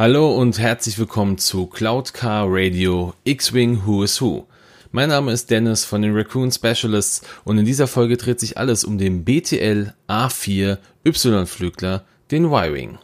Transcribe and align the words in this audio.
Hallo 0.00 0.34
und 0.34 0.58
herzlich 0.58 0.98
willkommen 0.98 1.36
zu 1.36 1.66
Cloud 1.66 2.14
Car 2.14 2.46
Radio 2.48 3.12
X-Wing 3.24 3.82
Who 3.84 4.02
is 4.02 4.18
Who. 4.22 4.46
Mein 4.92 5.10
Name 5.10 5.30
ist 5.30 5.50
Dennis 5.50 5.84
von 5.84 6.00
den 6.00 6.16
Raccoon 6.16 6.50
Specialists 6.50 7.20
und 7.44 7.58
in 7.58 7.66
dieser 7.66 7.86
Folge 7.86 8.16
dreht 8.16 8.40
sich 8.40 8.56
alles 8.56 8.82
um 8.82 8.96
den 8.96 9.26
BTL 9.26 9.92
A4 10.08 10.78
Y-Flügler, 11.04 12.06
den 12.30 12.46
Y-Wing. 12.46 12.98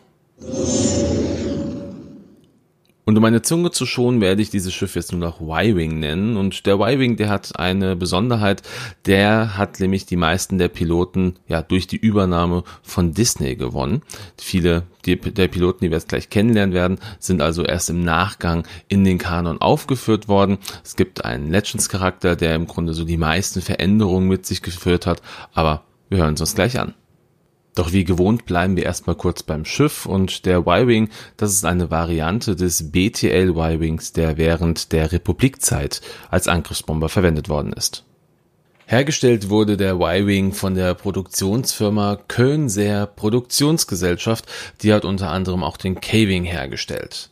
Und 3.06 3.16
um 3.16 3.22
meine 3.22 3.40
Zunge 3.40 3.70
zu 3.70 3.86
schonen, 3.86 4.20
werde 4.20 4.42
ich 4.42 4.50
dieses 4.50 4.74
Schiff 4.74 4.96
jetzt 4.96 5.12
nur 5.12 5.20
noch 5.20 5.40
Y-Wing 5.40 6.00
nennen. 6.00 6.36
Und 6.36 6.66
der 6.66 6.74
Y-Wing, 6.74 7.16
der 7.16 7.28
hat 7.28 7.56
eine 7.56 7.94
Besonderheit. 7.94 8.62
Der 9.06 9.56
hat 9.56 9.78
nämlich 9.78 10.06
die 10.06 10.16
meisten 10.16 10.58
der 10.58 10.66
Piloten 10.66 11.36
ja 11.46 11.62
durch 11.62 11.86
die 11.86 11.98
Übernahme 11.98 12.64
von 12.82 13.14
Disney 13.14 13.54
gewonnen. 13.54 14.02
Viele 14.36 14.82
der 15.06 15.46
Piloten, 15.46 15.84
die 15.84 15.90
wir 15.90 15.98
jetzt 15.98 16.08
gleich 16.08 16.30
kennenlernen 16.30 16.74
werden, 16.74 16.98
sind 17.20 17.40
also 17.40 17.62
erst 17.62 17.90
im 17.90 18.02
Nachgang 18.02 18.66
in 18.88 19.04
den 19.04 19.18
Kanon 19.18 19.60
aufgeführt 19.60 20.26
worden. 20.26 20.58
Es 20.82 20.96
gibt 20.96 21.24
einen 21.24 21.48
Legends-Charakter, 21.52 22.34
der 22.34 22.56
im 22.56 22.66
Grunde 22.66 22.92
so 22.92 23.04
die 23.04 23.16
meisten 23.16 23.62
Veränderungen 23.62 24.26
mit 24.26 24.46
sich 24.46 24.62
geführt 24.62 25.06
hat. 25.06 25.22
Aber 25.54 25.84
wir 26.08 26.18
hören 26.18 26.34
es 26.34 26.40
uns 26.40 26.56
gleich 26.56 26.80
an. 26.80 26.94
Doch 27.76 27.92
wie 27.92 28.04
gewohnt 28.04 28.46
bleiben 28.46 28.74
wir 28.74 28.84
erstmal 28.84 29.16
kurz 29.16 29.42
beim 29.42 29.66
Schiff 29.66 30.06
und 30.06 30.46
der 30.46 30.66
Y-Wing, 30.66 31.10
das 31.36 31.52
ist 31.52 31.66
eine 31.66 31.90
Variante 31.90 32.56
des 32.56 32.90
BTL 32.90 33.50
Y-Wings, 33.50 34.14
der 34.14 34.38
während 34.38 34.92
der 34.92 35.12
Republikzeit 35.12 36.00
als 36.30 36.48
Angriffsbomber 36.48 37.10
verwendet 37.10 37.50
worden 37.50 37.74
ist. 37.74 38.04
Hergestellt 38.86 39.50
wurde 39.50 39.76
der 39.76 39.96
Y-Wing 39.96 40.52
von 40.52 40.74
der 40.74 40.94
Produktionsfirma 40.94 42.18
Köln-Seer 42.28 43.06
Produktionsgesellschaft, 43.06 44.46
die 44.80 44.94
hat 44.94 45.04
unter 45.04 45.30
anderem 45.30 45.62
auch 45.62 45.76
den 45.76 46.00
K-Wing 46.00 46.44
hergestellt. 46.44 47.28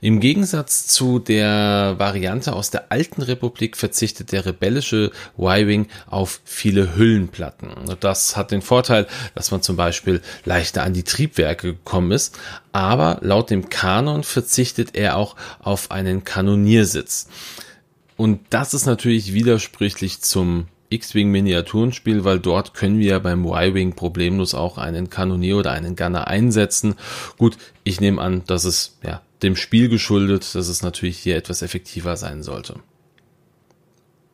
Im 0.00 0.20
Gegensatz 0.20 0.86
zu 0.86 1.18
der 1.18 1.94
Variante 1.98 2.52
aus 2.54 2.70
der 2.70 2.90
alten 2.90 3.22
Republik 3.22 3.76
verzichtet 3.76 4.32
der 4.32 4.46
rebellische 4.46 5.10
Y-Wing 5.38 5.88
auf 6.06 6.40
viele 6.44 6.96
Hüllenplatten. 6.96 7.70
Das 8.00 8.36
hat 8.36 8.50
den 8.50 8.62
Vorteil, 8.62 9.06
dass 9.34 9.50
man 9.50 9.62
zum 9.62 9.76
Beispiel 9.76 10.20
leichter 10.44 10.82
an 10.82 10.94
die 10.94 11.04
Triebwerke 11.04 11.74
gekommen 11.74 12.12
ist, 12.12 12.38
aber 12.72 13.18
laut 13.22 13.50
dem 13.50 13.68
Kanon 13.68 14.24
verzichtet 14.24 14.94
er 14.94 15.16
auch 15.16 15.36
auf 15.60 15.90
einen 15.90 16.24
Kanoniersitz. 16.24 17.28
Und 18.16 18.40
das 18.50 18.74
ist 18.74 18.86
natürlich 18.86 19.32
widersprüchlich 19.34 20.20
zum 20.20 20.68
X-Wing 20.94 21.30
Miniaturenspiel, 21.30 22.24
weil 22.24 22.38
dort 22.38 22.74
können 22.74 22.98
wir 22.98 23.20
beim 23.20 23.44
Y-Wing 23.44 23.94
problemlos 23.94 24.54
auch 24.54 24.78
einen 24.78 25.10
Kanonier 25.10 25.58
oder 25.58 25.72
einen 25.72 25.96
Gunner 25.96 26.26
einsetzen. 26.26 26.94
Gut, 27.36 27.56
ich 27.82 28.00
nehme 28.00 28.20
an, 28.20 28.42
dass 28.46 28.64
es 28.64 28.98
ja 29.02 29.22
dem 29.42 29.56
Spiel 29.56 29.88
geschuldet, 29.88 30.54
dass 30.54 30.68
es 30.68 30.82
natürlich 30.82 31.18
hier 31.18 31.36
etwas 31.36 31.62
effektiver 31.62 32.16
sein 32.16 32.42
sollte. 32.42 32.76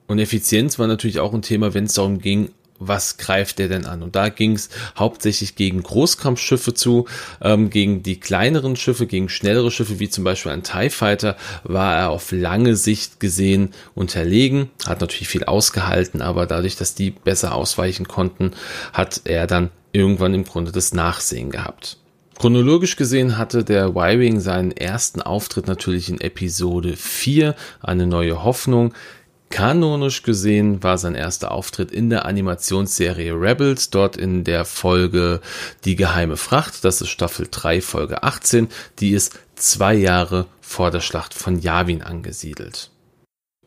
Und 0.07 0.19
Effizienz 0.19 0.79
war 0.79 0.87
natürlich 0.87 1.21
auch 1.21 1.35
ein 1.35 1.43
Thema, 1.43 1.75
wenn 1.75 1.85
es 1.85 1.95
darum 1.95 2.21
ging, 2.21 2.51
was 2.81 3.19
greift 3.19 3.59
der 3.61 3.69
denn 3.69 3.87
an? 3.87 4.03
Und 4.03 4.17
da 4.17 4.31
ging 4.31 4.53
es 4.53 4.71
hauptsächlich 4.99 5.55
gegen 5.55 5.83
Großkampfschiffe 5.83 6.75
zu, 6.75 7.07
ähm, 7.41 7.71
gegen 7.71 8.03
die 8.03 8.19
kleineren 8.19 8.75
Schiffe, 8.75 9.07
gegen 9.07 9.29
schnellere 9.29 9.71
Schiffe, 9.71 10.01
wie 10.01 10.09
zum 10.09 10.25
Beispiel 10.25 10.51
ein 10.51 10.65
TIE 10.65 10.91
Fighter, 10.91 11.37
war 11.63 11.97
er 11.97 12.11
auf 12.11 12.33
lange 12.33 12.75
Sicht 12.75 13.21
gesehen 13.21 13.71
unterlegen, 13.95 14.71
hat 14.87 15.01
natürlich 15.01 15.29
viel 15.29 15.45
ausgehalten, 15.45 16.23
aber 16.23 16.47
dadurch, 16.47 16.77
dass 16.77 16.95
die 16.95 17.11
besser 17.11 17.55
ausweichen 17.55 18.09
konnten, 18.09 18.53
hat 18.93 19.21
er 19.25 19.47
dann 19.47 19.71
irgendwann 19.93 20.35
im 20.35 20.45
Grunde 20.45 20.73
das 20.73 20.93
Nachsehen 20.93 21.51
gehabt. 21.51 21.99
Chronologisch 22.41 22.97
gesehen 22.97 23.37
hatte 23.37 23.65
der 23.65 23.91
Y-Wing 23.91 24.41
seinen 24.41 24.71
ersten 24.71 25.21
Auftritt 25.21 25.67
natürlich 25.67 26.09
in 26.09 26.23
Episode 26.23 26.97
4, 26.97 27.55
eine 27.83 28.07
neue 28.07 28.43
Hoffnung. 28.43 28.95
Kanonisch 29.51 30.23
gesehen 30.23 30.83
war 30.83 30.97
sein 30.97 31.17
erster 31.17 31.51
Auftritt 31.51 31.91
in 31.91 32.09
der 32.09 32.25
Animationsserie 32.25 33.35
Rebels, 33.35 33.91
dort 33.91 34.17
in 34.17 34.45
der 34.45 34.65
Folge 34.65 35.41
Die 35.85 35.97
geheime 35.97 36.37
Fracht, 36.37 36.85
das 36.85 37.03
ist 37.03 37.09
Staffel 37.09 37.49
3, 37.51 37.81
Folge 37.81 38.23
18, 38.23 38.69
die 39.01 39.11
ist 39.11 39.39
zwei 39.57 39.95
Jahre 39.95 40.47
vor 40.61 40.93
der 40.93 41.01
Schlacht 41.01 41.35
von 41.35 41.59
Yavin 41.59 42.03
angesiedelt. 42.03 42.91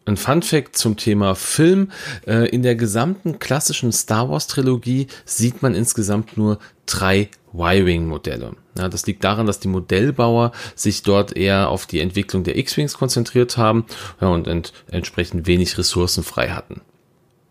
Ein 0.05 0.17
Fun 0.17 0.41
Fact 0.41 0.77
zum 0.77 0.97
Thema 0.97 1.35
Film. 1.35 1.91
Äh, 2.25 2.50
in 2.50 2.61
der 2.61 2.75
gesamten 2.75 3.39
klassischen 3.39 3.91
Star 3.91 4.29
Wars 4.29 4.47
Trilogie 4.47 5.07
sieht 5.25 5.61
man 5.61 5.75
insgesamt 5.75 6.38
nur 6.38 6.59
drei 6.85 7.29
Y-Wing-Modelle. 7.53 8.55
Ja, 8.78 8.89
das 8.89 9.06
liegt 9.06 9.23
daran, 9.23 9.45
dass 9.45 9.59
die 9.59 9.67
Modellbauer 9.67 10.51
sich 10.75 11.03
dort 11.03 11.35
eher 11.35 11.69
auf 11.69 11.85
die 11.85 12.00
Entwicklung 12.00 12.44
der 12.44 12.57
X-Wings 12.57 12.97
konzentriert 12.97 13.57
haben 13.57 13.85
ja, 14.19 14.28
und 14.29 14.47
ent 14.47 14.73
entsprechend 14.89 15.45
wenig 15.45 15.78
Ressourcen 15.78 16.23
frei 16.23 16.50
hatten. 16.50 16.81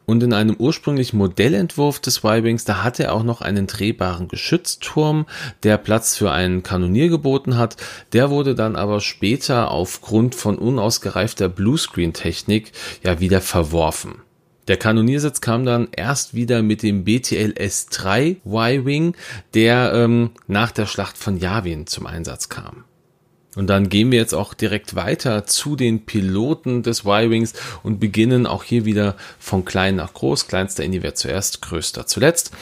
Und 0.04 0.22
in 0.22 0.32
einem 0.32 0.56
ursprünglichen 0.56 1.16
Modellentwurf 1.16 2.00
des 2.00 2.24
Y-Wings, 2.24 2.64
da 2.64 2.82
hatte 2.82 3.04
er 3.04 3.14
auch 3.14 3.22
noch 3.22 3.40
einen 3.40 3.68
drehbaren 3.68 4.26
Geschützturm, 4.26 5.26
der 5.62 5.78
Platz 5.78 6.16
für 6.16 6.32
einen 6.32 6.64
Kanonier 6.64 7.08
geboten 7.08 7.56
hat. 7.56 7.76
Der 8.12 8.28
wurde 8.28 8.54
dann 8.56 8.74
aber 8.74 9.00
später 9.00 9.70
aufgrund 9.70 10.34
von 10.34 10.58
unausgereifter 10.58 11.48
Bluescreen-Technik 11.48 12.72
ja 13.04 13.20
wieder 13.20 13.40
verworfen. 13.40 14.22
Der 14.68 14.76
Kanoniersitz 14.76 15.40
kam 15.40 15.64
dann 15.64 15.88
erst 15.90 16.34
wieder 16.34 16.62
mit 16.62 16.82
dem 16.82 17.04
BTL 17.04 17.54
S3 17.58 18.36
Y-Wing, 18.46 19.14
der 19.54 19.92
ähm, 19.94 20.30
nach 20.46 20.70
der 20.70 20.86
Schlacht 20.86 21.18
von 21.18 21.36
Yavin 21.36 21.86
zum 21.86 22.06
Einsatz 22.06 22.48
kam. 22.48 22.84
Und 23.54 23.66
dann 23.66 23.90
gehen 23.90 24.10
wir 24.10 24.18
jetzt 24.18 24.32
auch 24.32 24.54
direkt 24.54 24.94
weiter 24.94 25.44
zu 25.44 25.76
den 25.76 26.06
Piloten 26.06 26.82
des 26.82 27.00
Y-Wings 27.04 27.52
und 27.82 28.00
beginnen 28.00 28.46
auch 28.46 28.64
hier 28.64 28.86
wieder 28.86 29.14
von 29.38 29.66
klein 29.66 29.96
nach 29.96 30.14
groß. 30.14 30.48
Kleinster 30.48 30.84
Indivier 30.84 31.14
zuerst, 31.14 31.60
größter 31.60 32.06
zuletzt. 32.06 32.52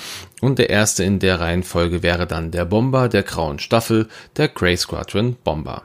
Und 0.40 0.58
der 0.58 0.70
erste 0.70 1.04
in 1.04 1.20
der 1.20 1.38
Reihenfolge 1.38 2.02
wäre 2.02 2.26
dann 2.26 2.50
der 2.50 2.64
Bomber 2.64 3.08
der 3.08 3.22
grauen 3.22 3.60
Staffel, 3.60 4.08
der 4.36 4.48
Grey 4.48 4.76
Squadron 4.76 5.36
Bomber. 5.44 5.84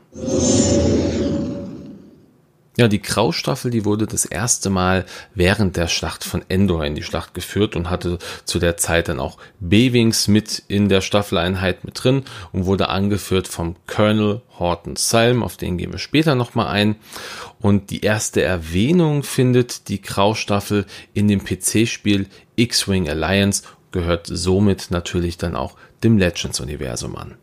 Ja, 2.77 2.89
die 2.89 3.01
Graustaffel, 3.01 3.71
die 3.71 3.85
wurde 3.85 4.05
das 4.05 4.25
erste 4.25 4.69
Mal 4.69 5.05
während 5.33 5.77
der 5.77 5.87
Schlacht 5.87 6.25
von 6.25 6.43
Endor 6.49 6.83
in 6.83 6.93
die 6.93 7.03
Schlacht 7.03 7.33
geführt 7.33 7.77
und 7.77 7.89
hatte 7.89 8.19
zu 8.43 8.59
der 8.59 8.75
Zeit 8.75 9.07
dann 9.07 9.21
auch 9.21 9.37
B-Wings 9.61 10.27
mit 10.27 10.61
in 10.67 10.89
der 10.89 10.99
Staffeleinheit 10.99 11.85
mit 11.85 12.03
drin 12.03 12.23
und 12.51 12.65
wurde 12.65 12.89
angeführt 12.89 13.47
vom 13.47 13.77
Colonel 13.87 14.41
Horton 14.59 14.97
Salm, 14.97 15.41
auf 15.41 15.55
den 15.55 15.77
gehen 15.77 15.93
wir 15.93 15.99
später 15.99 16.35
nochmal 16.35 16.67
ein. 16.67 16.97
Und 17.61 17.91
die 17.91 18.01
erste 18.01 18.41
Erwähnung 18.41 19.23
findet 19.23 19.87
die 19.87 20.01
Graustaffel 20.01 20.85
in 21.13 21.29
dem 21.29 21.45
PC-Spiel 21.45 22.27
X-Wing 22.57 23.07
Alliance, 23.07 23.63
gehört 23.91 24.27
somit 24.27 24.91
natürlich 24.91 25.37
dann 25.37 25.55
auch 25.55 25.75
dem 26.03 26.17
Legends-Universum 26.17 27.15
an. 27.15 27.35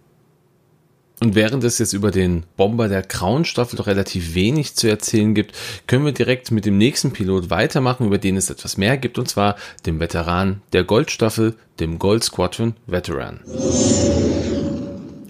Und 1.22 1.36
während 1.36 1.62
es 1.62 1.78
jetzt 1.78 1.92
über 1.92 2.10
den 2.10 2.42
Bomber 2.56 2.88
der 2.88 3.02
Grauen 3.02 3.44
Staffel 3.44 3.76
doch 3.76 3.86
relativ 3.86 4.34
wenig 4.34 4.74
zu 4.74 4.88
erzählen 4.88 5.36
gibt, 5.36 5.54
können 5.86 6.04
wir 6.04 6.10
direkt 6.10 6.50
mit 6.50 6.64
dem 6.64 6.78
nächsten 6.78 7.12
Pilot 7.12 7.48
weitermachen, 7.48 8.08
über 8.08 8.18
den 8.18 8.36
es 8.36 8.50
etwas 8.50 8.76
mehr 8.76 8.96
gibt, 8.96 9.20
und 9.20 9.28
zwar 9.28 9.54
dem 9.86 10.00
Veteran 10.00 10.62
der 10.72 10.82
Goldstaffel, 10.82 11.54
dem 11.78 12.00
Gold 12.00 12.24
Squadron 12.24 12.74
Veteran. 12.88 13.38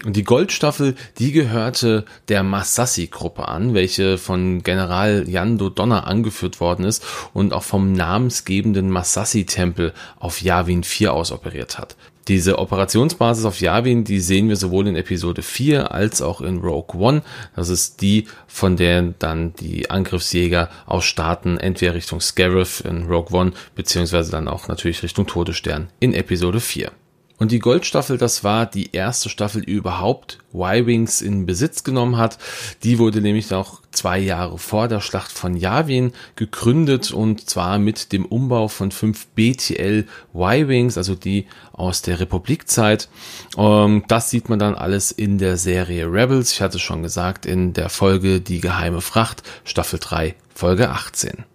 Und 0.03 0.15
die 0.15 0.23
Goldstaffel, 0.23 0.95
die 1.19 1.31
gehörte 1.31 2.05
der 2.27 2.41
Masassi-Gruppe 2.41 3.47
an, 3.47 3.75
welche 3.75 4.17
von 4.17 4.63
General 4.63 5.29
Yando 5.29 5.69
Donner 5.69 6.07
angeführt 6.07 6.59
worden 6.59 6.85
ist 6.85 7.05
und 7.33 7.53
auch 7.53 7.61
vom 7.61 7.93
namensgebenden 7.93 8.89
Masassi-Tempel 8.89 9.93
auf 10.19 10.41
Yavin 10.41 10.83
4 10.83 11.13
aus 11.13 11.31
operiert 11.31 11.77
hat. 11.77 11.95
Diese 12.27 12.57
Operationsbasis 12.57 13.43
auf 13.43 13.59
Yavin, 13.59 14.05
die 14.05 14.19
sehen 14.19 14.47
wir 14.47 14.55
sowohl 14.55 14.87
in 14.87 14.95
Episode 14.95 15.41
4 15.41 15.91
als 15.91 16.21
auch 16.21 16.39
in 16.39 16.59
Rogue 16.59 16.99
One. 16.99 17.21
Das 17.55 17.67
ist 17.67 18.01
die, 18.01 18.27
von 18.47 18.77
der 18.77 19.01
dann 19.19 19.53
die 19.55 19.89
Angriffsjäger 19.89 20.69
aus 20.85 21.03
starten, 21.03 21.57
entweder 21.57 21.95
Richtung 21.95 22.21
Scarif 22.21 22.83
in 22.85 23.07
Rogue 23.07 23.37
One, 23.37 23.51
beziehungsweise 23.75 24.31
dann 24.31 24.47
auch 24.47 24.69
natürlich 24.69 25.03
Richtung 25.03 25.27
Todesstern 25.27 25.89
in 25.99 26.13
Episode 26.13 26.61
4. 26.61 26.91
Und 27.39 27.51
die 27.51 27.59
Goldstaffel, 27.59 28.17
das 28.17 28.43
war 28.43 28.65
die 28.67 28.91
erste 28.93 29.27
Staffel, 29.27 29.63
die 29.63 29.71
überhaupt 29.71 30.37
Y-Wings 30.53 31.21
in 31.21 31.45
Besitz 31.45 31.83
genommen 31.83 32.17
hat. 32.17 32.37
Die 32.83 32.99
wurde 32.99 33.21
nämlich 33.21 33.49
noch 33.49 33.81
zwei 33.91 34.19
Jahre 34.19 34.59
vor 34.59 34.87
der 34.87 35.01
Schlacht 35.01 35.31
von 35.31 35.57
Yavin 35.57 36.13
gegründet 36.35 37.11
und 37.11 37.49
zwar 37.49 37.79
mit 37.79 38.11
dem 38.11 38.25
Umbau 38.25 38.67
von 38.67 38.91
fünf 38.91 39.27
BTL 39.35 40.05
Y-Wings, 40.33 40.97
also 40.97 41.15
die 41.15 41.47
aus 41.71 42.03
der 42.03 42.19
Republikzeit. 42.19 43.09
Ähm, 43.57 44.03
das 44.07 44.29
sieht 44.29 44.49
man 44.49 44.59
dann 44.59 44.75
alles 44.75 45.11
in 45.11 45.39
der 45.39 45.57
Serie 45.57 46.05
Rebels. 46.05 46.53
Ich 46.53 46.61
hatte 46.61 46.79
schon 46.79 47.01
gesagt, 47.01 47.45
in 47.45 47.73
der 47.73 47.89
Folge 47.89 48.41
Die 48.41 48.61
geheime 48.61 49.01
Fracht, 49.01 49.43
Staffel 49.63 49.99
3, 49.99 50.35
Folge 50.53 50.89
18. 50.91 51.45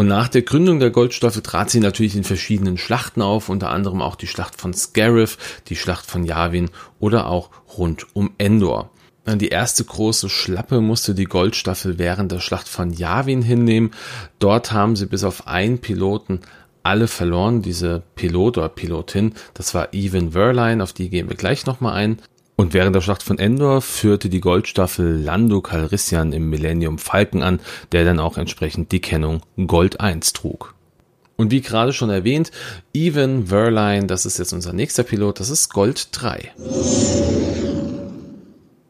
Und 0.00 0.06
nach 0.06 0.28
der 0.28 0.40
Gründung 0.40 0.80
der 0.80 0.88
Goldstaffel 0.88 1.42
trat 1.42 1.68
sie 1.68 1.78
natürlich 1.78 2.16
in 2.16 2.24
verschiedenen 2.24 2.78
Schlachten 2.78 3.20
auf, 3.20 3.50
unter 3.50 3.68
anderem 3.68 4.00
auch 4.00 4.16
die 4.16 4.26
Schlacht 4.26 4.58
von 4.58 4.72
Scarif, 4.72 5.60
die 5.68 5.76
Schlacht 5.76 6.06
von 6.06 6.24
Yavin 6.24 6.70
oder 7.00 7.26
auch 7.26 7.50
rund 7.76 8.06
um 8.14 8.30
Endor. 8.38 8.88
Die 9.26 9.48
erste 9.48 9.84
große 9.84 10.30
Schlappe 10.30 10.80
musste 10.80 11.14
die 11.14 11.26
Goldstaffel 11.26 11.98
während 11.98 12.32
der 12.32 12.40
Schlacht 12.40 12.66
von 12.66 12.94
Yavin 12.94 13.42
hinnehmen. 13.42 13.90
Dort 14.38 14.72
haben 14.72 14.96
sie 14.96 15.04
bis 15.04 15.22
auf 15.22 15.46
einen 15.46 15.80
Piloten 15.80 16.40
alle 16.82 17.06
verloren. 17.06 17.60
Diese 17.60 18.02
Pilot 18.14 18.56
oder 18.56 18.70
Pilotin, 18.70 19.34
das 19.52 19.74
war 19.74 19.92
Evan 19.92 20.32
Verline, 20.32 20.82
auf 20.82 20.94
die 20.94 21.10
gehen 21.10 21.28
wir 21.28 21.36
gleich 21.36 21.66
nochmal 21.66 21.92
ein. 21.92 22.22
Und 22.60 22.74
während 22.74 22.94
der 22.94 23.00
Schlacht 23.00 23.22
von 23.22 23.38
Endor 23.38 23.80
führte 23.80 24.28
die 24.28 24.42
Goldstaffel 24.42 25.16
Lando 25.16 25.62
Calrissian 25.62 26.34
im 26.34 26.50
Millennium 26.50 26.98
Falcon 26.98 27.42
an, 27.42 27.58
der 27.90 28.04
dann 28.04 28.20
auch 28.20 28.36
entsprechend 28.36 28.92
die 28.92 29.00
Kennung 29.00 29.40
Gold 29.66 29.98
1 29.98 30.34
trug. 30.34 30.74
Und 31.36 31.52
wie 31.52 31.62
gerade 31.62 31.94
schon 31.94 32.10
erwähnt, 32.10 32.50
Evan 32.92 33.46
Verline, 33.46 34.08
das 34.08 34.26
ist 34.26 34.38
jetzt 34.38 34.52
unser 34.52 34.74
nächster 34.74 35.04
Pilot, 35.04 35.40
das 35.40 35.48
ist 35.48 35.70
Gold 35.72 36.08
3. 36.12 36.52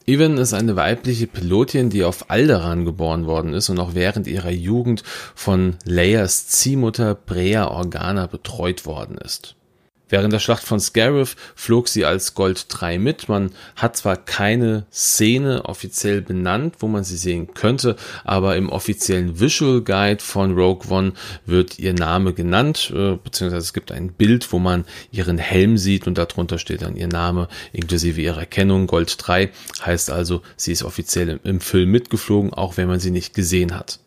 Evan 0.04 0.36
ist 0.38 0.52
eine 0.52 0.74
weibliche 0.74 1.28
Pilotin, 1.28 1.90
die 1.90 2.02
auf 2.02 2.28
Alderaan 2.28 2.84
geboren 2.84 3.26
worden 3.26 3.54
ist 3.54 3.68
und 3.68 3.78
auch 3.78 3.94
während 3.94 4.26
ihrer 4.26 4.50
Jugend 4.50 5.04
von 5.36 5.76
Leias 5.84 6.48
Ziehmutter 6.48 7.14
Brea 7.14 7.68
Organa 7.68 8.26
betreut 8.26 8.84
worden 8.84 9.16
ist. 9.16 9.54
Während 10.10 10.32
der 10.32 10.40
Schlacht 10.40 10.64
von 10.64 10.80
Scarif 10.80 11.36
flog 11.54 11.88
sie 11.88 12.04
als 12.04 12.34
Gold 12.34 12.66
3 12.68 12.98
mit. 12.98 13.28
Man 13.28 13.52
hat 13.76 13.96
zwar 13.96 14.16
keine 14.16 14.84
Szene 14.92 15.64
offiziell 15.64 16.20
benannt, 16.20 16.76
wo 16.80 16.88
man 16.88 17.04
sie 17.04 17.16
sehen 17.16 17.54
könnte, 17.54 17.96
aber 18.24 18.56
im 18.56 18.68
offiziellen 18.68 19.38
Visual 19.38 19.80
Guide 19.82 20.22
von 20.22 20.54
Rogue 20.54 20.90
One 20.90 21.12
wird 21.46 21.78
ihr 21.78 21.94
Name 21.94 22.34
genannt, 22.34 22.92
äh, 22.94 23.16
beziehungsweise 23.16 23.64
es 23.64 23.72
gibt 23.72 23.92
ein 23.92 24.12
Bild, 24.12 24.52
wo 24.52 24.58
man 24.58 24.84
ihren 25.12 25.38
Helm 25.38 25.78
sieht 25.78 26.06
und 26.06 26.18
darunter 26.18 26.58
steht 26.58 26.82
dann 26.82 26.96
ihr 26.96 27.08
Name 27.08 27.48
inklusive 27.72 28.20
ihrer 28.20 28.46
Kennung. 28.46 28.88
Gold 28.88 29.16
3 29.18 29.50
heißt 29.84 30.10
also, 30.10 30.42
sie 30.56 30.72
ist 30.72 30.82
offiziell 30.82 31.28
im, 31.28 31.40
im 31.44 31.60
Film 31.60 31.90
mitgeflogen, 31.90 32.52
auch 32.52 32.76
wenn 32.76 32.88
man 32.88 32.98
sie 32.98 33.12
nicht 33.12 33.34
gesehen 33.34 33.76
hat. 33.76 34.00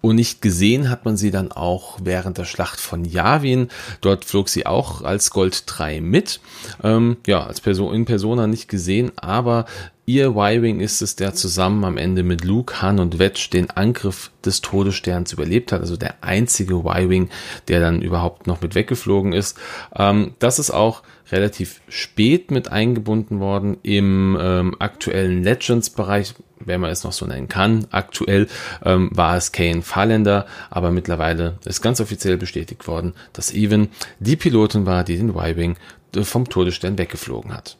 Und 0.00 0.16
nicht 0.16 0.40
gesehen 0.40 0.88
hat 0.88 1.04
man 1.04 1.16
sie 1.16 1.30
dann 1.30 1.52
auch 1.52 1.98
während 2.02 2.38
der 2.38 2.44
Schlacht 2.44 2.80
von 2.80 3.04
Yavin. 3.04 3.68
Dort 4.00 4.24
flog 4.24 4.48
sie 4.48 4.64
auch 4.64 5.02
als 5.02 5.30
Gold 5.30 5.64
3 5.66 6.00
mit. 6.00 6.40
Ähm, 6.82 7.18
ja, 7.26 7.44
als 7.44 7.60
Person 7.60 7.94
in 7.94 8.06
Persona 8.06 8.46
nicht 8.46 8.68
gesehen, 8.68 9.12
aber 9.16 9.66
ihr 10.06 10.30
Y-Wing 10.30 10.80
ist 10.80 11.02
es, 11.02 11.16
der 11.16 11.34
zusammen 11.34 11.84
am 11.84 11.96
Ende 11.96 12.22
mit 12.22 12.44
Luke, 12.44 12.82
Han 12.82 12.98
und 12.98 13.18
Wedge 13.18 13.48
den 13.52 13.70
Angriff 13.70 14.30
des 14.44 14.60
Todessterns 14.60 15.32
überlebt 15.32 15.70
hat. 15.70 15.82
Also 15.82 15.96
der 15.96 16.14
einzige 16.22 16.74
Y-Wing, 16.74 17.28
der 17.68 17.80
dann 17.80 18.02
überhaupt 18.02 18.46
noch 18.46 18.60
mit 18.60 18.74
weggeflogen 18.74 19.32
ist. 19.32 19.58
Ähm, 19.94 20.34
das 20.38 20.58
ist 20.58 20.70
auch 20.70 21.02
relativ 21.32 21.80
spät 21.88 22.50
mit 22.50 22.70
eingebunden 22.70 23.40
worden 23.40 23.78
im 23.82 24.36
ähm, 24.40 24.76
aktuellen 24.78 25.42
Legends-Bereich 25.42 26.34
wenn 26.62 26.80
man 26.80 26.90
es 26.90 27.04
noch 27.04 27.12
so 27.12 27.26
nennen 27.26 27.48
kann. 27.48 27.86
Aktuell 27.90 28.46
ähm, 28.84 29.10
war 29.12 29.36
es 29.36 29.52
Kane 29.52 29.82
Fahrländer, 29.82 30.46
aber 30.68 30.90
mittlerweile 30.90 31.58
ist 31.64 31.82
ganz 31.82 32.00
offiziell 32.00 32.36
bestätigt 32.36 32.86
worden, 32.86 33.14
dass 33.32 33.52
Even 33.52 33.88
die 34.18 34.36
Pilotin 34.36 34.86
war, 34.86 35.04
die 35.04 35.16
den 35.16 35.30
Y-Wing 35.30 35.76
äh, 36.14 36.22
vom 36.22 36.48
Todesstern 36.48 36.98
weggeflogen 36.98 37.52
hat. 37.52 37.76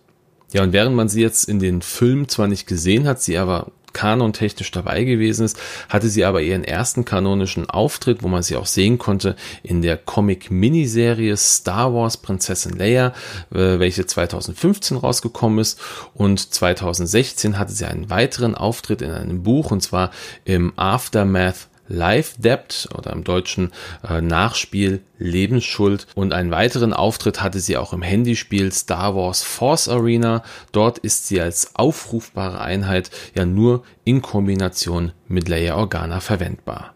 Ja, 0.53 0.65
und 0.65 0.73
während 0.73 0.97
man 0.97 1.09
sie 1.09 1.23
jetzt 1.23 1.49
in 1.49 1.61
den 1.61 1.81
Filmen 1.81 2.29
zwar 2.29 2.49
nicht 2.49 2.67
gesehen 2.67 3.07
hat, 3.07 3.23
sie 3.23 3.39
aber 3.39 3.71
kanontechnisch 3.93 4.71
dabei 4.71 5.05
gewesen 5.05 5.45
ist, 5.45 5.59
hatte 5.89 6.09
sie 6.09 6.25
aber 6.25 6.43
ihren 6.43 6.65
ersten 6.65 7.05
kanonischen 7.05 7.69
Auftritt, 7.69 8.23
wo 8.23 8.29
man 8.29 8.43
sie 8.43 8.57
auch 8.57 8.67
sehen 8.67 8.99
konnte, 8.99 9.37
in 9.63 9.83
der 9.83 9.97
Comic-Miniserie 9.97 11.37
Star 11.37 11.95
Wars 11.95 12.17
Prinzessin 12.17 12.77
Leia, 12.77 13.15
äh, 13.53 13.79
welche 13.79 14.07
2015 14.07 14.97
rausgekommen 14.97 15.59
ist. 15.59 15.81
Und 16.15 16.53
2016 16.53 17.59
hatte 17.59 17.73
sie 17.73 17.87
einen 17.87 18.11
weiteren 18.11 18.55
Auftritt 18.55 19.03
in 19.03 19.11
einem 19.11 19.43
Buch, 19.43 19.71
und 19.71 19.83
zwar 19.83 20.11
im 20.45 20.73
Aftermath 20.77 21.70
Live 21.91 22.35
Debt 22.39 22.89
oder 22.97 23.13
im 23.13 23.25
Deutschen 23.25 23.73
äh, 24.09 24.21
Nachspiel 24.21 25.03
Lebensschuld 25.19 26.07
und 26.15 26.33
einen 26.33 26.51
weiteren 26.51 26.93
Auftritt 26.93 27.43
hatte 27.43 27.61
sie 27.61 27.77
auch 27.77 27.93
im 27.93 28.01
Handyspiel 28.01 28.73
Star 28.73 29.15
Wars 29.17 29.43
Force 29.43 29.89
Arena. 29.89 30.43
Dort 30.73 30.99
ist 30.99 31.27
sie 31.27 31.41
als 31.41 31.75
aufrufbare 31.75 32.61
Einheit 32.61 33.11
ja 33.35 33.45
nur 33.45 33.83
in 34.05 34.23
Kombination 34.23 35.13
mit 35.27 35.49
Leia 35.49 35.77
Organa 35.77 36.21
verwendbar. 36.21 36.95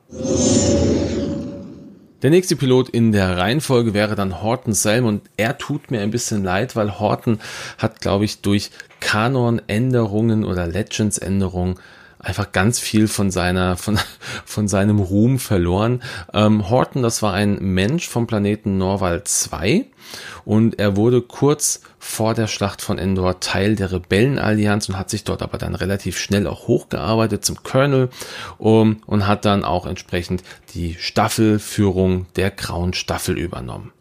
Der 2.23 2.31
nächste 2.31 2.57
Pilot 2.57 2.89
in 2.89 3.13
der 3.13 3.37
Reihenfolge 3.37 3.93
wäre 3.93 4.15
dann 4.15 4.41
Horton 4.43 4.73
Selm 4.73 5.05
und 5.05 5.23
er 5.37 5.59
tut 5.59 5.91
mir 5.91 6.01
ein 6.01 6.11
bisschen 6.11 6.43
leid, 6.43 6.77
weil 6.77 6.99
Horton 6.99 7.39
hat, 7.77 8.01
glaube 8.01 8.25
ich, 8.25 8.41
durch 8.41 8.71
Kanon-Änderungen 9.01 10.45
oder 10.45 10.67
Legends-Änderungen 10.67 11.75
einfach 12.25 12.53
ganz 12.53 12.79
viel 12.79 13.09
von 13.09 13.31
seiner, 13.31 13.77
von, 13.77 13.99
von 14.45 14.69
seinem 14.69 14.99
Ruhm 14.99 15.39
verloren. 15.39 16.03
Ähm, 16.33 16.69
Horton, 16.69 17.03
das 17.03 17.23
war 17.23 17.33
ein 17.33 17.59
Mensch 17.61 18.09
vom 18.09 18.27
Planeten 18.27 18.79
Norval 18.79 19.25
2 19.25 19.87
und 20.45 20.79
er 20.79 20.97
wurde 20.97 21.23
kurz 21.23 21.81
vor 21.99 22.35
der 22.35 22.47
Schlacht 22.47 22.83
von 22.83 22.99
Endor 22.99 23.41
Teil 23.41 23.77
der 23.77 23.93
Rebellenallianz 23.93 24.89
und 24.89 24.99
hat 24.99 25.11
sich 25.11 25.25
dort 25.25 25.43
aber 25.43 25.59
dann 25.59 25.75
relativ 25.75 26.19
schnell 26.19 26.47
auch 26.47 26.67
hochgearbeitet 26.67 27.45
zum 27.45 27.63
Colonel 27.63 28.11
um, 28.59 29.03
und 29.07 29.27
hat 29.27 29.45
dann 29.45 29.65
auch 29.65 29.87
entsprechend 29.87 30.43
die 30.75 30.97
Staffelführung 30.99 32.27
der 32.37 32.51
Grauen 32.51 32.93
Staffel 32.93 33.39
übernommen. 33.39 33.93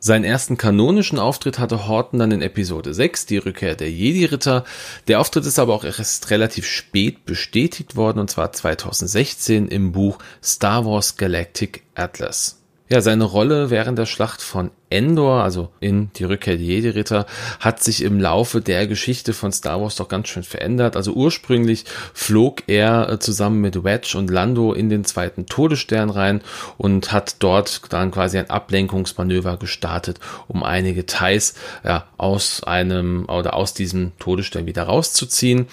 Seinen 0.00 0.24
ersten 0.24 0.56
kanonischen 0.56 1.18
Auftritt 1.18 1.58
hatte 1.58 1.88
Horton 1.88 2.20
dann 2.20 2.30
in 2.30 2.40
Episode 2.40 2.94
6, 2.94 3.26
die 3.26 3.38
Rückkehr 3.38 3.74
der 3.74 3.90
Jedi-Ritter. 3.90 4.64
Der 5.08 5.18
Auftritt 5.18 5.44
ist 5.44 5.58
aber 5.58 5.74
auch 5.74 5.82
erst 5.82 6.30
relativ 6.30 6.66
spät 6.66 7.24
bestätigt 7.26 7.96
worden, 7.96 8.20
und 8.20 8.30
zwar 8.30 8.52
2016 8.52 9.66
im 9.66 9.90
Buch 9.90 10.18
Star 10.42 10.86
Wars 10.86 11.16
Galactic 11.16 11.82
Atlas. 11.96 12.62
Ja, 12.88 13.00
seine 13.00 13.24
Rolle 13.24 13.70
während 13.70 13.98
der 13.98 14.06
Schlacht 14.06 14.40
von 14.40 14.70
Endor, 14.90 15.42
also 15.42 15.70
in 15.80 16.10
die 16.14 16.24
Rückkehr 16.24 16.56
der 16.56 16.64
Jedi-Ritter, 16.64 17.26
hat 17.60 17.82
sich 17.82 18.02
im 18.02 18.18
Laufe 18.18 18.60
der 18.60 18.86
Geschichte 18.86 19.32
von 19.32 19.52
Star 19.52 19.80
Wars 19.80 19.96
doch 19.96 20.08
ganz 20.08 20.28
schön 20.28 20.42
verändert. 20.42 20.96
Also 20.96 21.12
ursprünglich 21.12 21.84
flog 22.14 22.62
er 22.68 23.10
äh, 23.10 23.18
zusammen 23.18 23.60
mit 23.60 23.84
Wedge 23.84 24.16
und 24.16 24.30
Lando 24.30 24.72
in 24.72 24.88
den 24.88 25.04
zweiten 25.04 25.46
Todesstern 25.46 26.10
rein 26.10 26.40
und 26.78 27.12
hat 27.12 27.36
dort 27.40 27.82
dann 27.90 28.10
quasi 28.10 28.38
ein 28.38 28.48
Ablenkungsmanöver 28.48 29.58
gestartet, 29.58 30.20
um 30.46 30.62
einige 30.62 31.04
Thais 31.04 31.54
ja, 31.84 32.06
aus 32.16 32.62
einem 32.62 33.26
oder 33.28 33.54
aus 33.54 33.74
diesem 33.74 34.12
Todesstern 34.18 34.66
wieder 34.66 34.84
rauszuziehen. 34.84 35.66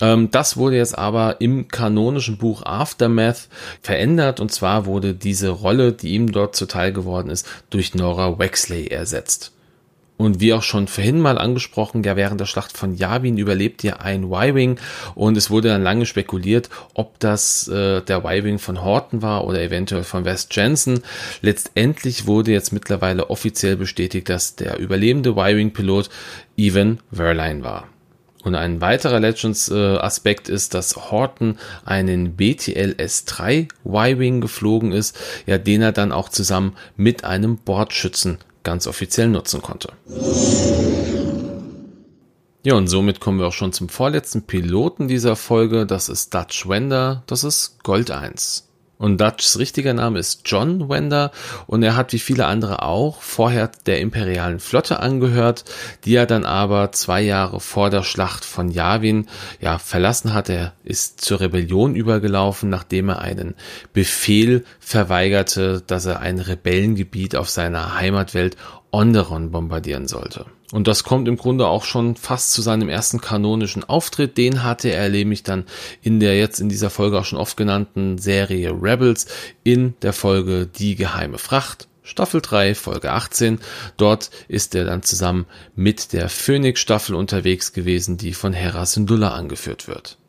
Ähm, 0.00 0.30
das 0.30 0.56
wurde 0.56 0.76
jetzt 0.76 0.96
aber 0.96 1.40
im 1.40 1.66
kanonischen 1.68 2.38
Buch 2.38 2.62
Aftermath 2.62 3.48
verändert 3.82 4.38
und 4.38 4.52
zwar 4.52 4.86
wurde 4.86 5.14
diese 5.14 5.48
Rolle, 5.48 5.92
die 5.92 6.14
ihm 6.14 6.30
dort 6.30 6.54
zuteil 6.54 6.92
geworden 6.92 7.30
ist, 7.30 7.48
durch 7.70 7.94
Nora 7.94 8.38
Wax 8.38 8.59
Wexley 8.60 8.88
ersetzt. 8.88 9.52
Und 10.16 10.38
wie 10.38 10.52
auch 10.52 10.62
schon 10.62 10.86
vorhin 10.86 11.18
mal 11.18 11.38
angesprochen, 11.38 12.02
ja 12.02 12.14
während 12.14 12.42
der 12.42 12.44
Schlacht 12.44 12.76
von 12.76 12.94
Yavin 12.94 13.38
überlebt 13.38 13.82
ja 13.82 14.00
ein 14.00 14.24
Y-Wing 14.24 14.78
und 15.14 15.34
es 15.38 15.48
wurde 15.48 15.68
dann 15.68 15.82
lange 15.82 16.04
spekuliert, 16.04 16.68
ob 16.92 17.18
das 17.20 17.68
äh, 17.68 18.02
der 18.02 18.22
Y-Wing 18.22 18.58
von 18.58 18.84
Horton 18.84 19.22
war 19.22 19.46
oder 19.46 19.62
eventuell 19.62 20.04
von 20.04 20.26
West 20.26 20.54
Jensen. 20.54 21.00
Letztendlich 21.40 22.26
wurde 22.26 22.52
jetzt 22.52 22.70
mittlerweile 22.70 23.30
offiziell 23.30 23.76
bestätigt, 23.76 24.28
dass 24.28 24.56
der 24.56 24.78
überlebende 24.78 25.30
Y-Wing-Pilot 25.30 26.10
Evan 26.58 27.00
Verline 27.10 27.64
war. 27.64 27.88
Und 28.42 28.54
ein 28.54 28.82
weiterer 28.82 29.20
Legends-Aspekt 29.20 30.50
äh, 30.50 30.52
ist, 30.52 30.74
dass 30.74 31.10
Horton 31.10 31.58
einen 31.86 32.36
BTL 32.36 32.96
S3 32.98 33.68
Y-Wing 33.86 34.42
geflogen 34.42 34.92
ist, 34.92 35.18
ja, 35.46 35.56
den 35.56 35.80
er 35.80 35.92
dann 35.92 36.12
auch 36.12 36.28
zusammen 36.28 36.76
mit 36.96 37.24
einem 37.24 37.56
Bordschützen 37.56 38.38
ganz 38.62 38.86
offiziell 38.86 39.28
nutzen 39.28 39.62
konnte. 39.62 39.92
Ja, 42.62 42.74
und 42.74 42.88
somit 42.88 43.20
kommen 43.20 43.38
wir 43.38 43.46
auch 43.46 43.52
schon 43.52 43.72
zum 43.72 43.88
vorletzten 43.88 44.42
Piloten 44.42 45.08
dieser 45.08 45.34
Folge. 45.34 45.86
Das 45.86 46.08
ist 46.08 46.34
Dutch 46.34 46.68
Wender. 46.68 47.22
Das 47.26 47.42
ist 47.42 47.82
Gold 47.82 48.10
1. 48.10 48.69
Und 49.00 49.18
Dutchs 49.18 49.58
richtiger 49.58 49.94
Name 49.94 50.18
ist 50.18 50.42
John 50.44 50.90
Wender 50.90 51.30
und 51.66 51.82
er 51.82 51.96
hat 51.96 52.12
wie 52.12 52.18
viele 52.18 52.44
andere 52.44 52.82
auch 52.82 53.22
vorher 53.22 53.70
der 53.86 53.98
imperialen 53.98 54.60
Flotte 54.60 55.00
angehört, 55.00 55.64
die 56.04 56.16
er 56.16 56.26
dann 56.26 56.44
aber 56.44 56.92
zwei 56.92 57.22
Jahre 57.22 57.60
vor 57.60 57.88
der 57.88 58.02
Schlacht 58.02 58.44
von 58.44 58.70
Yavin 58.70 59.26
ja 59.58 59.78
verlassen 59.78 60.34
hat. 60.34 60.50
Er 60.50 60.74
ist 60.84 61.22
zur 61.22 61.40
Rebellion 61.40 61.94
übergelaufen, 61.94 62.68
nachdem 62.68 63.08
er 63.08 63.20
einen 63.20 63.54
Befehl 63.94 64.66
verweigerte, 64.80 65.82
dass 65.86 66.04
er 66.04 66.20
ein 66.20 66.38
Rebellengebiet 66.38 67.36
auf 67.36 67.48
seiner 67.48 67.94
Heimatwelt 67.94 68.58
Onderon 68.90 69.50
bombardieren 69.50 70.08
sollte. 70.08 70.44
Und 70.72 70.86
das 70.86 71.02
kommt 71.02 71.26
im 71.26 71.36
Grunde 71.36 71.66
auch 71.66 71.84
schon 71.84 72.14
fast 72.14 72.52
zu 72.52 72.62
seinem 72.62 72.88
ersten 72.88 73.20
kanonischen 73.20 73.82
Auftritt. 73.82 74.38
Den 74.38 74.62
hatte 74.62 74.90
er 74.90 75.08
nämlich 75.08 75.42
dann 75.42 75.64
in 76.00 76.20
der 76.20 76.38
jetzt 76.38 76.60
in 76.60 76.68
dieser 76.68 76.90
Folge 76.90 77.18
auch 77.18 77.24
schon 77.24 77.38
oft 77.38 77.56
genannten 77.56 78.18
Serie 78.18 78.70
Rebels 78.70 79.26
in 79.64 79.94
der 80.02 80.12
Folge 80.12 80.66
Die 80.66 80.94
geheime 80.94 81.38
Fracht. 81.38 81.88
Staffel 82.02 82.40
3, 82.40 82.74
Folge 82.74 83.12
18. 83.12 83.60
Dort 83.96 84.30
ist 84.48 84.74
er 84.74 84.84
dann 84.84 85.02
zusammen 85.02 85.46
mit 85.76 86.12
der 86.12 86.28
Phoenix-Staffel 86.28 87.14
unterwegs 87.14 87.72
gewesen, 87.72 88.16
die 88.16 88.32
von 88.32 88.52
Hera 88.52 88.86
Syndulla 88.86 89.30
angeführt 89.30 89.86
wird. 89.86 90.19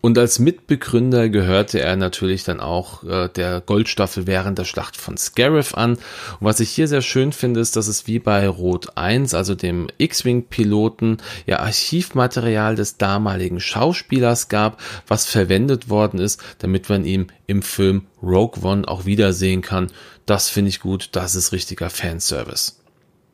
Und 0.00 0.18
als 0.18 0.38
Mitbegründer 0.38 1.28
gehörte 1.28 1.80
er 1.80 1.96
natürlich 1.96 2.44
dann 2.44 2.60
auch 2.60 3.02
äh, 3.02 3.28
der 3.28 3.60
Goldstaffel 3.60 4.26
während 4.26 4.58
der 4.58 4.64
Schlacht 4.64 4.96
von 4.96 5.16
Scarif 5.16 5.74
an. 5.74 5.94
Und 5.94 6.00
was 6.40 6.60
ich 6.60 6.70
hier 6.70 6.86
sehr 6.86 7.02
schön 7.02 7.32
finde, 7.32 7.60
ist, 7.60 7.74
dass 7.74 7.88
es 7.88 8.06
wie 8.06 8.18
bei 8.18 8.46
Rot 8.46 8.96
1, 8.96 9.34
also 9.34 9.54
dem 9.54 9.88
X-Wing-Piloten, 9.98 11.18
ja 11.46 11.58
Archivmaterial 11.58 12.76
des 12.76 12.98
damaligen 12.98 13.58
Schauspielers 13.58 14.48
gab, 14.48 14.80
was 15.08 15.26
verwendet 15.26 15.88
worden 15.88 16.20
ist, 16.20 16.40
damit 16.58 16.88
man 16.88 17.04
ihn 17.04 17.26
im 17.46 17.62
Film 17.62 18.06
Rogue 18.22 18.62
One 18.62 18.86
auch 18.86 19.06
wiedersehen 19.06 19.62
kann. 19.62 19.88
Das 20.24 20.48
finde 20.48 20.68
ich 20.68 20.80
gut, 20.80 21.10
das 21.12 21.34
ist 21.34 21.52
richtiger 21.52 21.90
Fanservice. 21.90 22.76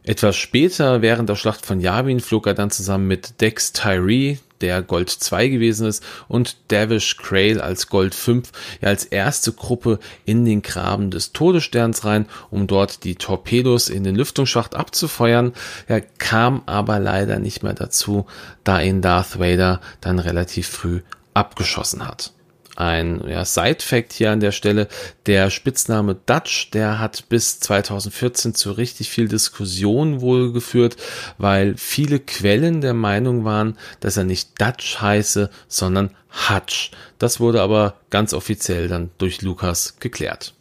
Etwas 0.05 0.37
später, 0.37 1.01
während 1.01 1.29
der 1.29 1.37
Schlacht 1.37 1.65
von 1.65 1.81
Yavin, 1.81 2.21
flog 2.21 2.47
er 2.47 2.55
dann 2.55 2.71
zusammen 2.71 3.07
mit 3.07 3.41
Dex 3.41 3.73
Tyree, 3.73 4.39
der 4.63 4.83
Gold 4.83 5.11
2 5.11 5.49
gewesen 5.49 5.87
ist, 5.87 6.03
und 6.29 6.57
Davish 6.69 7.17
Crail 7.19 7.61
als 7.61 7.89
Gold 7.89 8.15
5 8.15 8.51
ja 8.81 8.89
als 8.89 9.05
erste 9.05 9.53
Gruppe 9.53 9.99
in 10.25 10.45
den 10.45 10.63
Graben 10.63 11.11
des 11.11 11.33
Todessterns 11.33 12.05
rein, 12.05 12.27
um 12.51 12.67
dort 12.67 13.05
die 13.05 13.17
Torpedos 13.17 13.89
in 13.89 14.05
den 14.05 14.15
Lüftungsschacht 14.15 14.75
abzufeuern. 14.75 15.53
Er 15.87 16.01
kam 16.01 16.63
aber 16.67 16.99
leider 16.99 17.39
nicht 17.39 17.63
mehr 17.63 17.75
dazu, 17.75 18.27
da 18.65 18.81
ihn 18.81 19.03
Darth 19.03 19.39
Vader 19.39 19.81
dann 20.01 20.19
relativ 20.19 20.69
früh 20.69 21.01
abgeschossen 21.35 22.07
hat 22.07 22.33
ein 22.77 23.27
ja, 23.29 23.45
Side-Fact 23.45 24.13
hier 24.13 24.31
an 24.31 24.41
der 24.41 24.53
Stelle. 24.53 24.89
Der 25.27 25.51
Spitzname 25.51 26.15
Dutch, 26.15 26.71
der 26.71 26.99
hat 26.99 27.29
bis 27.29 27.61
2014 27.61 28.55
zu 28.55 28.73
richtig 28.73 29.11
viel 29.11 29.29
Diskussion 29.29 30.21
wohl 30.21 30.53
geführt, 30.53 30.97
weil 31.39 31.77
viele 31.77 32.19
Quellen 32.19 32.81
der 32.81 32.95
Meinung 32.95 33.45
waren, 33.45 33.79
dass 34.01 34.17
er 34.17 34.25
nicht 34.25 34.61
Dutch 34.61 35.01
heiße, 35.01 35.51
sondern 35.69 36.15
Hutch. 36.49 36.91
Das 37.19 37.41
wurde 37.41 37.63
aber 37.63 37.95
ganz 38.11 38.33
offiziell 38.33 38.89
dann 38.89 39.11
durch 39.19 39.43
Lukas 39.43 39.99
geklärt. 40.01 40.55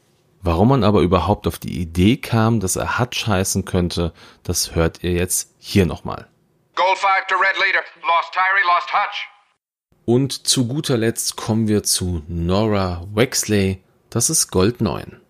Warum 0.44 0.70
man 0.70 0.84
aber 0.84 1.02
überhaupt 1.02 1.46
auf 1.46 1.60
die 1.60 1.80
Idee 1.80 2.18
kam, 2.18 2.60
dass 2.60 2.76
er 2.76 3.00
Hutch 3.00 3.28
heißen 3.28 3.64
könnte, 3.64 4.12
das 4.44 4.74
hört 4.74 5.04
ihr 5.04 5.12
jetzt 5.12 5.54
hier 5.60 5.86
nochmal. 5.86 6.28
Gold 6.76 6.98
5 6.98 7.12
to 7.28 7.36
Red 7.36 7.56
Leader. 7.58 7.84
Lost 8.02 8.34
Tyree, 8.34 8.66
lost 8.66 8.92
Hutch. 8.92 9.28
Und 10.12 10.46
zu 10.46 10.68
guter 10.68 10.98
Letzt 10.98 11.38
kommen 11.38 11.70
wir 11.70 11.84
zu 11.84 12.22
Nora 12.28 13.08
Wexley. 13.14 13.80
Das 14.10 14.30
ist 14.30 14.52
Gold 14.52 14.82
9. 14.82 15.22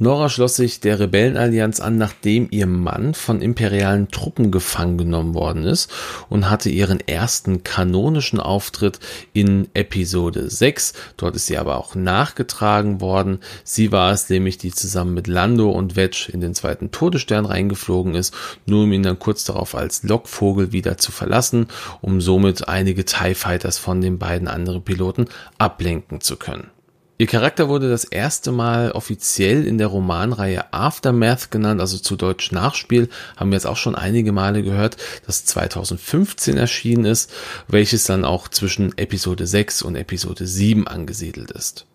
Nora 0.00 0.28
schloss 0.28 0.54
sich 0.54 0.78
der 0.78 1.00
Rebellenallianz 1.00 1.80
an, 1.80 1.98
nachdem 1.98 2.46
ihr 2.52 2.68
Mann 2.68 3.14
von 3.14 3.42
imperialen 3.42 4.12
Truppen 4.12 4.52
gefangen 4.52 4.96
genommen 4.96 5.34
worden 5.34 5.64
ist 5.64 5.90
und 6.28 6.48
hatte 6.48 6.70
ihren 6.70 7.00
ersten 7.00 7.64
kanonischen 7.64 8.38
Auftritt 8.38 9.00
in 9.32 9.66
Episode 9.74 10.48
6. 10.48 10.92
Dort 11.16 11.34
ist 11.34 11.46
sie 11.46 11.58
aber 11.58 11.78
auch 11.78 11.96
nachgetragen 11.96 13.00
worden. 13.00 13.40
Sie 13.64 13.90
war 13.90 14.12
es 14.12 14.30
nämlich, 14.30 14.56
die 14.56 14.70
zusammen 14.70 15.14
mit 15.14 15.26
Lando 15.26 15.68
und 15.70 15.96
Wedge 15.96 16.30
in 16.32 16.40
den 16.40 16.54
zweiten 16.54 16.92
Todesstern 16.92 17.44
reingeflogen 17.44 18.14
ist, 18.14 18.32
nur 18.66 18.84
um 18.84 18.92
ihn 18.92 19.02
dann 19.02 19.18
kurz 19.18 19.42
darauf 19.42 19.74
als 19.74 20.04
Lockvogel 20.04 20.70
wieder 20.70 20.96
zu 20.98 21.10
verlassen, 21.10 21.66
um 22.00 22.20
somit 22.20 22.68
einige 22.68 23.04
TIE 23.04 23.34
Fighters 23.34 23.78
von 23.78 24.00
den 24.00 24.20
beiden 24.20 24.46
anderen 24.46 24.84
Piloten 24.84 25.24
ablenken 25.58 26.20
zu 26.20 26.36
können. 26.36 26.70
Ihr 27.20 27.26
Charakter 27.26 27.68
wurde 27.68 27.90
das 27.90 28.04
erste 28.04 28.52
Mal 28.52 28.92
offiziell 28.92 29.66
in 29.66 29.76
der 29.76 29.88
Romanreihe 29.88 30.72
Aftermath 30.72 31.50
genannt, 31.50 31.80
also 31.80 31.98
zu 31.98 32.14
Deutsch 32.14 32.52
Nachspiel, 32.52 33.08
haben 33.36 33.50
wir 33.50 33.56
jetzt 33.56 33.66
auch 33.66 33.76
schon 33.76 33.96
einige 33.96 34.30
Male 34.30 34.62
gehört, 34.62 34.98
das 35.26 35.44
2015 35.44 36.56
erschienen 36.56 37.06
ist, 37.06 37.32
welches 37.66 38.04
dann 38.04 38.24
auch 38.24 38.46
zwischen 38.46 38.96
Episode 38.96 39.48
6 39.48 39.82
und 39.82 39.96
Episode 39.96 40.46
7 40.46 40.86
angesiedelt 40.86 41.50
ist. 41.50 41.87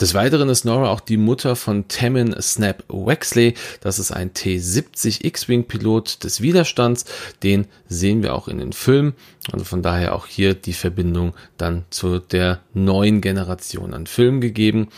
Des 0.00 0.14
Weiteren 0.14 0.48
ist 0.48 0.64
Nora 0.64 0.90
auch 0.90 1.00
die 1.00 1.16
Mutter 1.16 1.54
von 1.54 1.86
Tammin 1.86 2.34
Snap 2.40 2.82
Wexley. 2.88 3.54
Das 3.80 4.00
ist 4.00 4.10
ein 4.10 4.34
T-70 4.34 5.24
X-Wing-Pilot 5.24 6.24
des 6.24 6.40
Widerstands. 6.40 7.04
Den 7.44 7.66
sehen 7.88 8.22
wir 8.22 8.34
auch 8.34 8.48
in 8.48 8.58
den 8.58 8.72
Filmen. 8.72 9.14
Also 9.52 9.64
von 9.64 9.82
daher 9.82 10.16
auch 10.16 10.26
hier 10.26 10.54
die 10.54 10.72
Verbindung 10.72 11.34
dann 11.56 11.84
zu 11.90 12.18
der 12.18 12.60
neuen 12.74 13.20
Generation 13.20 13.94
an 13.94 14.06
Filmen 14.06 14.40
gegeben. 14.40 14.88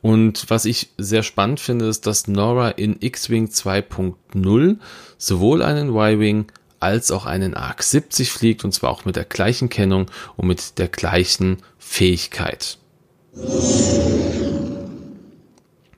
Und 0.00 0.48
was 0.48 0.64
ich 0.64 0.90
sehr 0.96 1.22
spannend 1.22 1.60
finde, 1.60 1.86
ist, 1.86 2.06
dass 2.06 2.26
Nora 2.26 2.70
in 2.70 2.96
X-Wing 3.00 3.48
2.0 3.48 4.76
sowohl 5.18 5.62
einen 5.62 5.90
Y-Wing 5.90 6.46
als 6.80 7.10
auch 7.10 7.26
einen 7.26 7.54
ARC 7.54 7.82
70 7.82 8.30
fliegt 8.30 8.64
und 8.64 8.72
zwar 8.72 8.90
auch 8.90 9.04
mit 9.04 9.16
der 9.16 9.24
gleichen 9.24 9.68
Kennung 9.68 10.10
und 10.36 10.46
mit 10.46 10.78
der 10.78 10.88
gleichen 10.88 11.58
Fähigkeit. 11.78 12.78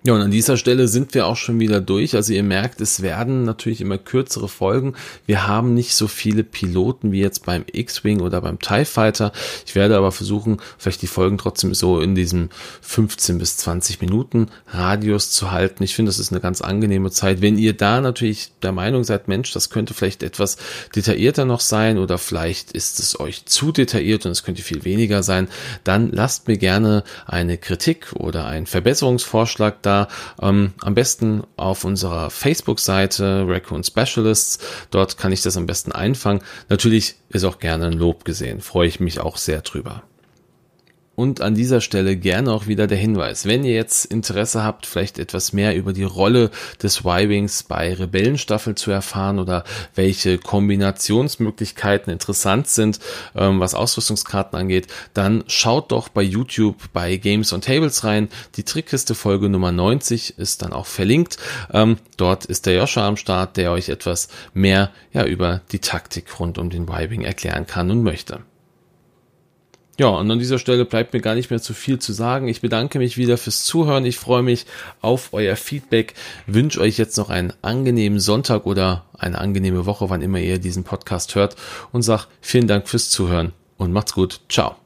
Ja, 0.06 0.12
und 0.12 0.20
an 0.20 0.30
dieser 0.30 0.56
Stelle 0.56 0.86
sind 0.86 1.14
wir 1.14 1.26
auch 1.26 1.34
schon 1.34 1.58
wieder 1.58 1.80
durch. 1.80 2.14
Also 2.14 2.32
ihr 2.32 2.44
merkt, 2.44 2.80
es 2.80 3.02
werden 3.02 3.42
natürlich 3.42 3.80
immer 3.80 3.98
kürzere 3.98 4.48
Folgen. 4.48 4.94
Wir 5.26 5.48
haben 5.48 5.74
nicht 5.74 5.96
so 5.96 6.06
viele 6.06 6.44
Piloten 6.44 7.10
wie 7.10 7.18
jetzt 7.18 7.44
beim 7.44 7.64
X-Wing 7.72 8.20
oder 8.20 8.40
beim 8.40 8.60
TIE 8.60 8.84
Fighter. 8.84 9.32
Ich 9.66 9.74
werde 9.74 9.96
aber 9.96 10.12
versuchen, 10.12 10.58
vielleicht 10.78 11.02
die 11.02 11.08
Folgen 11.08 11.38
trotzdem 11.38 11.74
so 11.74 11.98
in 12.00 12.14
diesem 12.14 12.50
15 12.82 13.38
bis 13.38 13.56
20 13.56 14.00
Minuten 14.00 14.46
Radius 14.68 15.32
zu 15.32 15.50
halten. 15.50 15.82
Ich 15.82 15.96
finde, 15.96 16.10
das 16.10 16.20
ist 16.20 16.30
eine 16.30 16.40
ganz 16.40 16.60
angenehme 16.60 17.10
Zeit. 17.10 17.42
Wenn 17.42 17.58
ihr 17.58 17.72
da 17.72 18.00
natürlich 18.00 18.52
der 18.62 18.70
Meinung 18.70 19.02
seid, 19.02 19.26
Mensch, 19.26 19.50
das 19.54 19.70
könnte 19.70 19.92
vielleicht 19.92 20.22
etwas 20.22 20.56
detaillierter 20.94 21.46
noch 21.46 21.58
sein 21.58 21.98
oder 21.98 22.18
vielleicht 22.18 22.70
ist 22.70 23.00
es 23.00 23.18
euch 23.18 23.44
zu 23.46 23.72
detailliert 23.72 24.24
und 24.24 24.30
es 24.30 24.44
könnte 24.44 24.62
viel 24.62 24.84
weniger 24.84 25.24
sein, 25.24 25.48
dann 25.82 26.12
lasst 26.12 26.46
mir 26.46 26.58
gerne 26.58 27.02
eine 27.26 27.58
Kritik 27.58 28.12
oder 28.12 28.46
einen 28.46 28.66
Verbesserungsvorschlag 28.66 29.82
da 29.82 29.95
ähm, 30.40 30.72
am 30.80 30.94
besten 30.94 31.42
auf 31.56 31.84
unserer 31.84 32.30
Facebook-Seite 32.30 33.44
Raccoon 33.46 33.84
Specialists. 33.84 34.58
Dort 34.90 35.18
kann 35.18 35.32
ich 35.32 35.42
das 35.42 35.56
am 35.56 35.66
besten 35.66 35.92
einfangen. 35.92 36.42
Natürlich 36.68 37.16
ist 37.28 37.44
auch 37.44 37.58
gerne 37.58 37.86
ein 37.86 37.92
Lob 37.92 38.24
gesehen. 38.24 38.60
Freue 38.60 38.88
ich 38.88 39.00
mich 39.00 39.20
auch 39.20 39.36
sehr 39.36 39.62
drüber. 39.62 40.02
Und 41.16 41.40
an 41.40 41.54
dieser 41.54 41.80
Stelle 41.80 42.16
gerne 42.16 42.52
auch 42.52 42.66
wieder 42.66 42.86
der 42.86 42.98
Hinweis, 42.98 43.46
wenn 43.46 43.64
ihr 43.64 43.72
jetzt 43.72 44.04
Interesse 44.04 44.62
habt, 44.62 44.84
vielleicht 44.84 45.18
etwas 45.18 45.54
mehr 45.54 45.74
über 45.74 45.94
die 45.94 46.02
Rolle 46.02 46.50
des 46.82 47.00
Y-Wings 47.00 47.62
bei 47.62 47.94
Rebellenstaffeln 47.94 48.76
zu 48.76 48.90
erfahren 48.90 49.38
oder 49.38 49.64
welche 49.94 50.36
Kombinationsmöglichkeiten 50.36 52.12
interessant 52.12 52.68
sind, 52.68 53.00
ähm, 53.34 53.60
was 53.60 53.74
Ausrüstungskarten 53.74 54.58
angeht, 54.58 54.88
dann 55.14 55.42
schaut 55.46 55.90
doch 55.90 56.10
bei 56.10 56.22
YouTube 56.22 56.76
bei 56.92 57.16
Games 57.16 57.54
on 57.54 57.62
Tables 57.62 58.04
rein. 58.04 58.28
Die 58.56 58.64
Trickkiste 58.64 59.14
Folge 59.14 59.48
Nummer 59.48 59.72
90 59.72 60.38
ist 60.38 60.60
dann 60.60 60.74
auch 60.74 60.86
verlinkt. 60.86 61.38
Ähm, 61.72 61.96
dort 62.18 62.44
ist 62.44 62.66
der 62.66 62.74
Joscha 62.74 63.08
am 63.08 63.16
Start, 63.16 63.56
der 63.56 63.72
euch 63.72 63.88
etwas 63.88 64.28
mehr 64.52 64.90
ja, 65.14 65.24
über 65.24 65.62
die 65.72 65.78
Taktik 65.78 66.38
rund 66.38 66.58
um 66.58 66.68
den 66.68 66.82
Y-Wing 66.82 67.22
erklären 67.22 67.66
kann 67.66 67.90
und 67.90 68.02
möchte. 68.02 68.40
Ja, 69.98 70.08
und 70.08 70.30
an 70.30 70.38
dieser 70.38 70.58
Stelle 70.58 70.84
bleibt 70.84 71.14
mir 71.14 71.20
gar 71.20 71.34
nicht 71.34 71.48
mehr 71.48 71.62
zu 71.62 71.72
viel 71.72 71.98
zu 71.98 72.12
sagen. 72.12 72.48
Ich 72.48 72.60
bedanke 72.60 72.98
mich 72.98 73.16
wieder 73.16 73.38
fürs 73.38 73.64
Zuhören. 73.64 74.04
Ich 74.04 74.18
freue 74.18 74.42
mich 74.42 74.66
auf 75.00 75.30
euer 75.32 75.56
Feedback. 75.56 76.12
Wünsche 76.46 76.80
euch 76.80 76.98
jetzt 76.98 77.16
noch 77.16 77.30
einen 77.30 77.54
angenehmen 77.62 78.20
Sonntag 78.20 78.66
oder 78.66 79.06
eine 79.18 79.38
angenehme 79.38 79.86
Woche, 79.86 80.10
wann 80.10 80.20
immer 80.20 80.38
ihr 80.38 80.58
diesen 80.58 80.84
Podcast 80.84 81.34
hört. 81.34 81.56
Und 81.92 82.02
sag 82.02 82.26
vielen 82.42 82.68
Dank 82.68 82.88
fürs 82.88 83.08
Zuhören 83.08 83.52
und 83.78 83.92
macht's 83.92 84.12
gut. 84.12 84.40
Ciao. 84.50 84.76